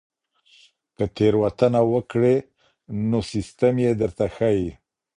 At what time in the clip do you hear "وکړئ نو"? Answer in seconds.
1.93-3.19